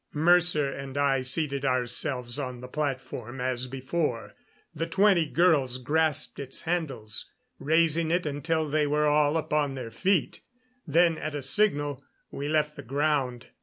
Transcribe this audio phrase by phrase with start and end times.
[0.15, 4.33] Mercer and I seated ourselves on the platform as before;
[4.73, 10.41] the twenty girls grasped its handles, raising it until they were all upon their feet;
[10.87, 13.49] then, at a signal, we left the ground.